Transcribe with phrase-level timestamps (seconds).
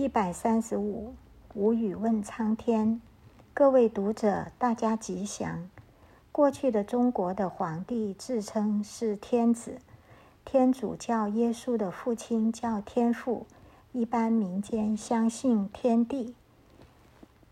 [0.00, 1.12] 一百三十五，
[1.52, 3.02] 无语问苍天。
[3.52, 5.68] 各位读者，大家吉祥。
[6.32, 9.76] 过去的中国的皇帝自称是天子，
[10.42, 13.46] 天主教耶稣的父亲叫天父，
[13.92, 16.34] 一般民间相信天地。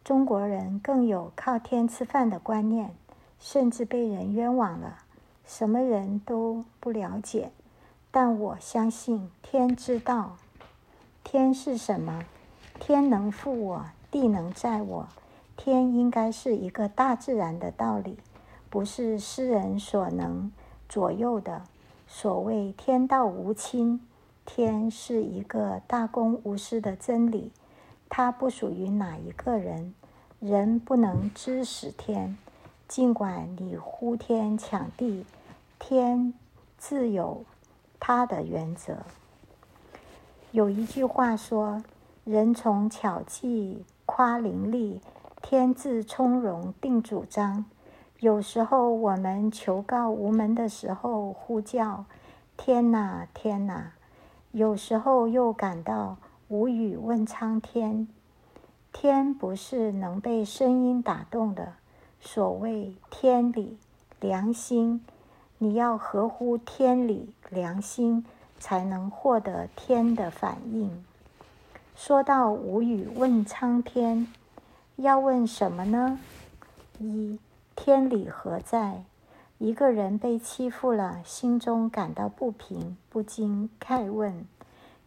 [0.03, 2.95] 中国人更有靠天吃饭的观念，
[3.39, 5.01] 甚至被人冤枉了。
[5.45, 7.53] 什么人都不了解，
[8.11, 10.39] 但我相信天知道。
[11.23, 12.25] 天是什么？
[12.81, 15.09] 天能覆我，地能载我。
[15.57, 18.17] 天应该是一个大自然的道理，
[18.71, 20.53] 不是世人所能
[20.89, 21.63] 左右的。
[22.07, 24.01] 所谓天道无亲，
[24.47, 27.51] 天是一个大公无私的真理，
[28.09, 29.93] 它不属于哪一个人，
[30.39, 32.39] 人不能支使天。
[32.87, 35.27] 尽管你呼天抢地，
[35.79, 36.33] 天
[36.79, 37.45] 自有
[38.01, 38.99] 它的原则。
[40.53, 41.83] 有一句话说
[42.29, 45.01] ：“人从巧计夸伶俐，
[45.41, 47.65] 天自从容定主张。”
[48.21, 52.05] 有时候我们求告无门的时候，呼叫
[52.59, 53.93] “天哪，天哪”；
[54.53, 56.19] 有时候又感到
[56.49, 58.07] 无语问苍天。
[58.93, 61.77] 天不是能被声音打动的。
[62.21, 63.79] 所谓天理、
[64.21, 65.03] 良心，
[65.57, 68.27] 你要合乎天理、良心。
[68.61, 71.05] 才能获得天的反应。
[71.99, 74.33] 说到无语问苍天，
[74.95, 76.21] 要问什么呢？
[77.01, 77.41] 一，
[77.75, 79.03] 天理何在？
[79.59, 84.47] 一个人被欺负了，心中感到不平，不禁慨问：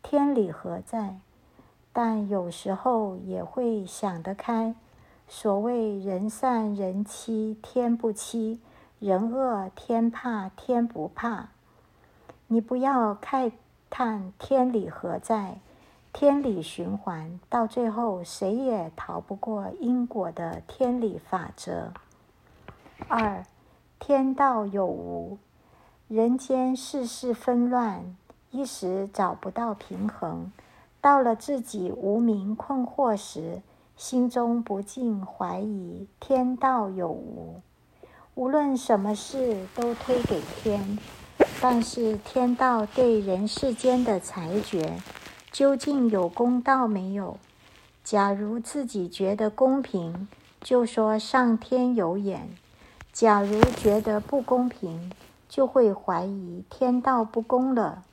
[0.03, 1.15] 天理何在？
[1.93, 4.75] 但有时候也会想得开。
[5.29, 8.59] 所谓人善人欺天不欺，
[8.99, 11.47] 人恶天怕天不怕。
[12.47, 13.53] 你不要慨
[13.89, 15.59] 叹天理何在，
[16.13, 21.93] 天理循环，到最后谁也逃不过因果的天理法则。
[23.07, 23.45] 二，
[23.99, 25.37] 天道有无？
[26.07, 28.15] 人间世事纷乱，
[28.51, 30.51] 一时找不到平衡，
[30.99, 33.61] 到了自己无明困惑时，
[33.95, 37.61] 心中不禁怀疑天道有无。
[38.35, 40.97] 无论什么事都推给天。
[41.63, 44.97] 但是天道对人世间的裁决，
[45.51, 47.37] 究竟有公道没有？
[48.03, 50.27] 假如自己觉得公平，
[50.61, 52.47] 就说上天有眼；
[53.11, 55.11] 假如觉得不公平，
[55.49, 58.05] 就会怀疑天道不公了。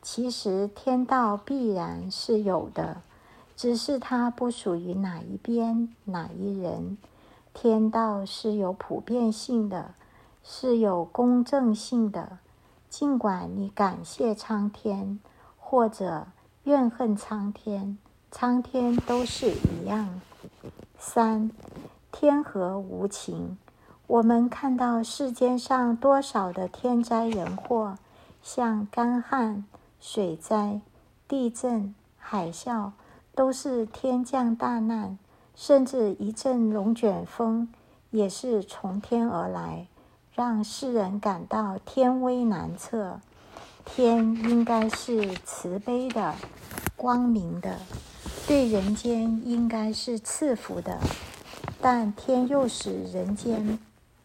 [0.00, 3.02] 其实天道必然是有的，
[3.56, 6.96] 只是它不属于哪一边、哪一人。
[7.52, 9.94] 天道是有普遍性的，
[10.42, 12.38] 是有公正性的。
[12.88, 15.18] 尽管你感谢苍天，
[15.58, 16.26] 或者
[16.66, 17.96] 怨恨苍天，
[18.32, 20.20] 苍天都是一样。
[20.98, 21.48] 三，
[22.10, 23.56] 天和无情？
[24.08, 27.96] 我们看到世间上多少的天灾人祸，
[28.42, 29.64] 像干旱、
[30.00, 30.80] 水灾、
[31.28, 32.90] 地震、海啸，
[33.32, 35.16] 都是天降大难，
[35.54, 37.68] 甚至一阵龙卷风，
[38.10, 39.86] 也是从天而来。
[40.34, 43.20] 让世人感到天威难测，
[43.84, 46.34] 天应该是慈悲的、
[46.96, 47.78] 光明的，
[48.46, 50.98] 对人间应该是赐福的，
[51.80, 53.78] 但天又使人间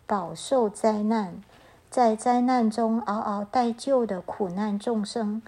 [0.08, 1.44] 饱受灾难，
[1.90, 5.42] 在灾难中嗷嗷待救的苦难众生，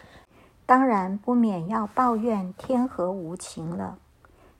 [0.65, 3.97] 当然不免要抱怨天和无情了。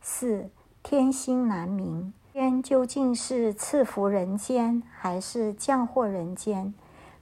[0.02, 0.50] 四，
[0.82, 2.14] 天心难明。
[2.32, 6.74] 天究竟是赐福人间，还是降祸人间？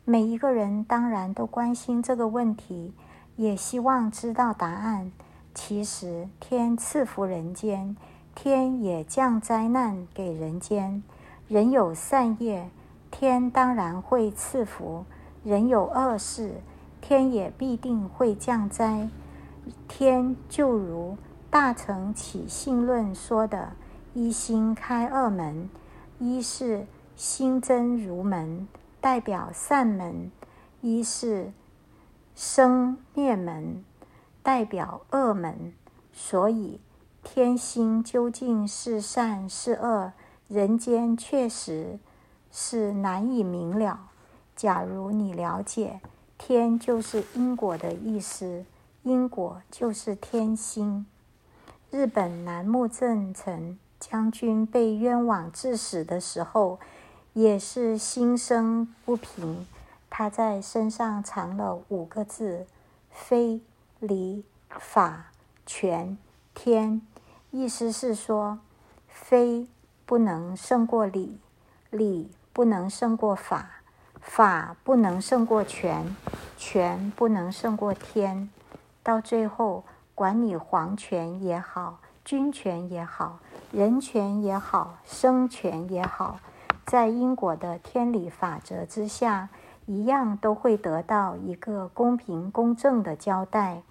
[0.05, 2.93] 每一个人当然都关心这个问题，
[3.35, 5.11] 也希望知道答案。
[5.53, 7.95] 其实，天赐福人间，
[8.33, 11.03] 天也降灾难给人间。
[11.47, 12.69] 人有善业，
[13.09, 15.05] 天当然会赐福；
[15.43, 16.61] 人有恶事，
[17.01, 19.09] 天也必定会降灾。
[19.87, 21.11] 天就如
[21.49, 23.73] 《大乘起信论》说的。
[24.13, 25.69] 一心开二门，
[26.19, 26.85] 一是
[27.15, 28.67] 心真如门，
[28.99, 30.29] 代表善门；
[30.81, 31.53] 一是
[32.35, 33.85] 生灭门，
[34.43, 35.73] 代表恶门。
[36.13, 36.79] 所以，
[37.23, 40.13] 天心究竟是善是恶，
[40.47, 41.99] 人间确实
[42.51, 44.09] 是难以明了。
[44.55, 46.01] 假如你了解，
[46.37, 48.65] 天就是因果的意思，
[49.03, 51.05] 因果就是天心。
[51.89, 56.79] 日本楠木正成将军被冤枉致死的时候，
[57.33, 59.65] 也是心生不平。
[60.09, 62.67] 他在身上藏了五个字：
[63.09, 63.61] 非、
[64.01, 64.43] 理、
[64.79, 65.27] 法、
[65.63, 66.17] 权、
[66.55, 67.03] 天，
[67.51, 68.57] 意思是说，
[69.07, 69.67] 非
[70.07, 71.39] 不能胜过理，
[71.91, 73.83] 理不能胜过法，
[74.19, 76.15] 法不能胜过权，
[76.57, 78.49] 权不能胜过天。
[79.03, 79.83] 到最后，
[80.15, 83.37] 管你皇权也好，君权也好，
[83.71, 86.39] 人权也好，生权也好，
[86.87, 89.49] 在因果的天理法则之下，
[89.85, 93.83] 一样都会得到一个公平公正的交代。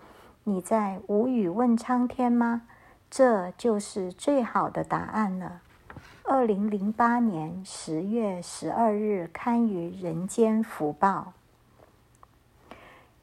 [0.44, 2.62] 你在无语问苍天吗？
[3.10, 5.60] 这就是最好的答案了。
[6.24, 11.32] 二零零八年十月十二日刊于《人间福报》。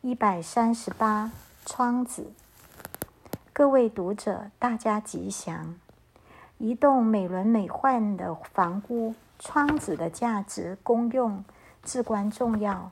[0.02, 1.32] 一百三十八。
[1.70, 2.32] 窗子，
[3.52, 5.76] 各位读者，大家吉祥。
[6.58, 11.44] 一栋美轮美奂的房屋，窗子的价值功用
[11.84, 12.90] 至关重要。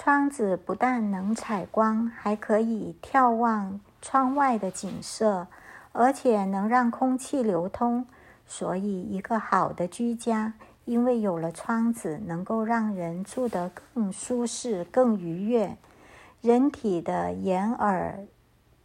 [0.00, 5.48] 窗子不但能采光，还可以眺望窗外的景色，
[5.90, 8.06] 而且能让空气流通。
[8.46, 10.52] 所以，一个好的居家，
[10.84, 15.76] 因为有了窗子，能够让人住得更舒适、更愉悦。
[16.42, 18.20] 人体的眼、耳、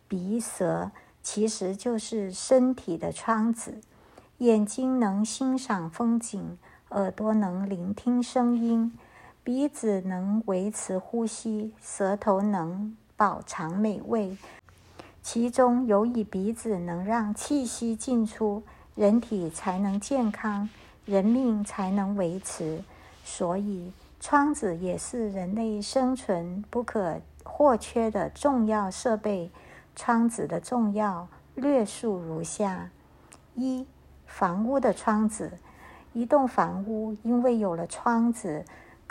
[0.07, 0.89] 鼻、舌，
[1.21, 3.79] 其实就是身体的窗子。
[4.39, 6.57] 眼睛能欣赏风景，
[6.89, 8.97] 耳朵能聆听声音，
[9.45, 14.37] 鼻子能维持呼吸，舌头能饱尝美味。
[15.21, 18.63] 其中尤以鼻子能让气息进出，
[18.95, 20.69] 人体才能健康，
[21.03, 22.81] 人命才能维持。
[23.25, 23.91] 所以，
[24.21, 29.51] 窗子也是人类生存不可或缺的重要设备，
[29.93, 32.89] 窗子的重要略述如下：
[33.55, 33.85] 一、
[34.25, 35.51] 房屋的窗子。
[36.13, 38.63] 一栋房屋因为有了窗子，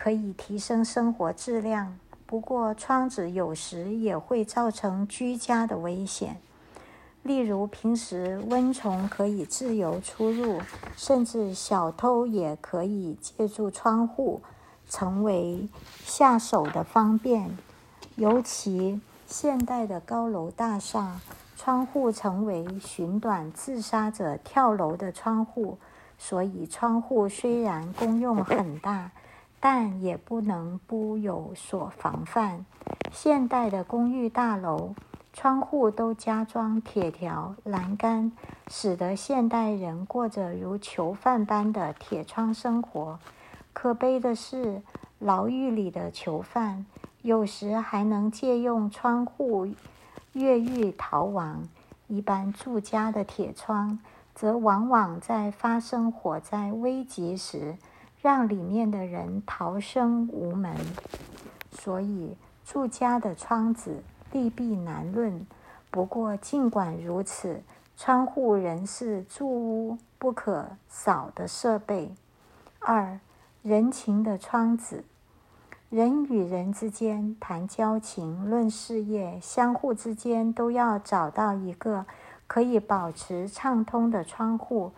[0.02, 1.96] 可以提升生活质量。
[2.26, 6.38] 不过，窗子有时也会造成居家的危险。
[7.22, 10.60] 例如，平时蚊虫可以自由出入，
[10.96, 14.40] 甚至小偷也可以借助窗户，
[14.88, 15.69] 成为
[16.05, 17.56] 下手的方便。
[18.16, 21.20] 尤其现代的高楼大厦，
[21.56, 25.78] 窗户成为寻短自杀者跳楼的窗户，
[26.19, 29.12] 所以窗户虽然功用很大，
[29.64, 32.67] 但也不能不有所防范。
[33.12, 34.93] 现代的公寓大楼
[35.32, 38.32] 窗户都加装铁条栏杆，
[38.67, 43.20] 使得现代人过着如囚犯般的铁窗生活。
[43.73, 44.82] 可悲的是，
[45.20, 46.85] 牢狱里的囚犯。
[47.23, 49.69] 有时还能借用窗户
[50.32, 51.62] 越狱逃亡。
[52.08, 54.00] 一般住家的铁窗，
[54.35, 57.76] 则往往在发生火灾危急时，
[58.22, 60.74] 让里面的人逃生无门。
[61.72, 65.46] 所以，住家的窗子利弊难论。
[65.90, 67.60] 不过，尽管如此，
[67.96, 72.14] 窗户仍是住屋不可少的设备。
[72.78, 73.19] 二、
[73.62, 75.04] 人情的窗子。
[75.90, 82.06] 人与人之间谈交情、论事业，相互之间都要找到一个
[82.46, 84.92] 可以保持畅通的窗户。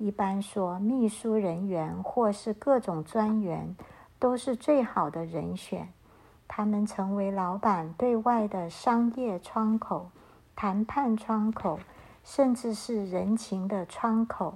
[0.00, 3.76] 一般说，秘书人员或是各种专员
[4.18, 5.86] 都是最好的人选。
[6.48, 10.08] 他们成为老板对外的商业窗口、
[10.56, 11.78] 谈判窗口，
[12.24, 14.54] 甚至是人情的窗口。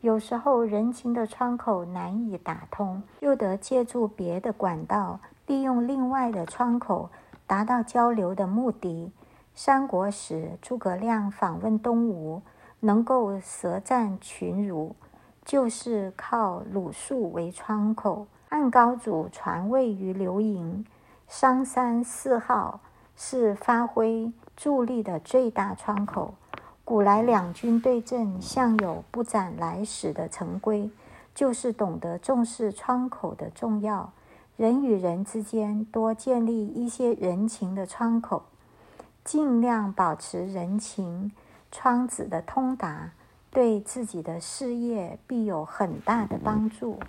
[0.00, 5.18] 有时候，人情的窗口难以打通，又得借助别的管道。
[5.48, 7.10] 利用另外的窗口
[7.48, 9.10] 达到交流的目的。
[9.56, 12.40] 三国时，诸葛亮访问东吴，
[12.84, 14.94] 能够舌战群儒，
[15.42, 18.26] 就是靠鲁肃为窗口。
[18.50, 20.84] 汉高祖传位于刘盈，
[21.26, 22.80] 商山四号
[23.16, 26.34] 是发挥助力的最大窗口。
[26.84, 30.90] 古来两军对阵，向有不斩来使的成规，
[31.34, 34.12] 就是懂得重视窗口的重要。
[34.58, 38.42] 人与人之间多建立一些人情的窗口，
[39.24, 41.32] 尽量保持人情
[41.76, 43.10] 窗子的通达，
[43.50, 47.00] 对自己的事业必有很大的帮助。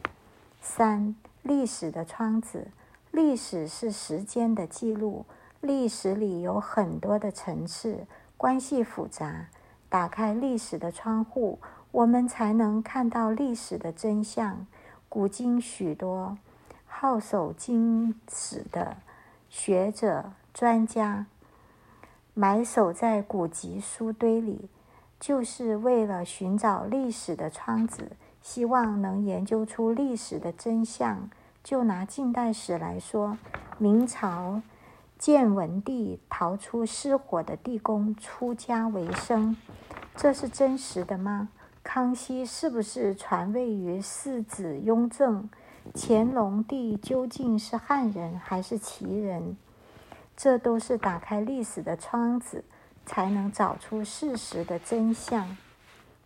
[0.60, 2.70] 三、历史的窗子，
[3.12, 5.24] 历史是时间的记录，
[5.62, 9.50] 历史里有很多的层次，关系复杂。
[9.88, 11.60] 打开历史的窗户，
[11.92, 14.66] 我们才能看到历史的真相。
[15.08, 16.40] 古今许多。
[16.88, 18.98] 好守经史的
[19.50, 21.28] 学者专家，
[22.38, 24.68] 埋首在古籍书堆里，
[25.18, 28.12] 就是为了寻找历史的窗子，
[28.42, 31.30] 希望能研究出历史的真相。
[31.64, 33.38] 就拿近代史来说，
[33.78, 34.62] 明朝
[35.18, 39.56] 建文帝逃出失火的地宫，出家为僧，
[40.18, 41.48] 这是真实的吗？
[41.82, 45.50] 康熙是不是传位于四子雍正？
[45.94, 49.56] 乾隆帝究竟是汉人还是旗人？
[50.38, 52.64] 这都是打开历史的窗子，
[53.06, 55.56] 才能找出事实的真相。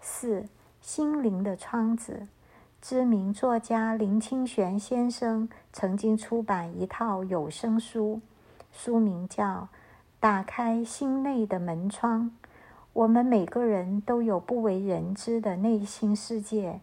[0.01, 0.45] 四、
[0.81, 2.27] 心灵的窗子。
[2.81, 8.21] 知名作家林清玄先生曾经出版一套有声书，
[8.71, 9.43] 书名叫
[10.19, 12.31] 《打开心内的门窗》。
[12.93, 16.79] 我们每个人都有不为人知的内心世界，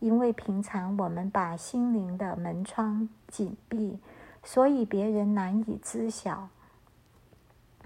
[0.00, 3.98] 因为平常我们把心灵的门窗紧闭，
[4.44, 6.50] 所以别人难以知晓。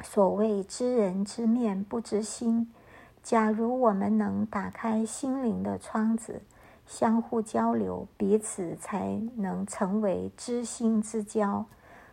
[0.02, 2.72] 所谓知人知面不知心，
[3.22, 6.42] 假如我们能打开心灵的窗子。
[6.84, 11.64] 相互交流，彼此才能成为知心之交。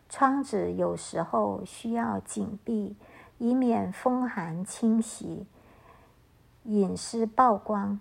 [0.08, 2.96] 窗子有时候需要紧闭，
[3.39, 5.46] 以免风寒侵袭、
[6.63, 8.00] 隐私曝光。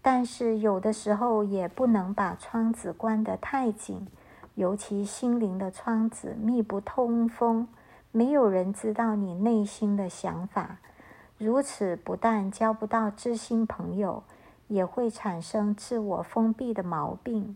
[0.00, 4.06] 但是有的时候也不能把窗子关得太紧，
[4.54, 7.66] 尤其心灵的窗子密不通风，
[8.14, 10.78] 没有人知道你内心的想法。
[11.36, 14.22] 如此不但交不到知心朋友。
[14.66, 17.54] 也会产生自我封闭的毛病，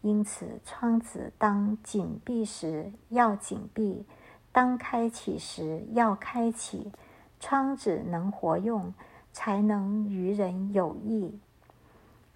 [0.00, 4.04] 因此窗子当紧闭时要紧闭，
[4.50, 6.90] 当开启时要开启。
[7.38, 8.92] 窗子能活用，
[9.32, 11.38] 才能与人有益。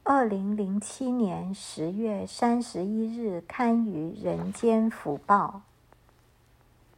[0.05, 5.63] 二零零七年十月三十一日刊于《人间福报》。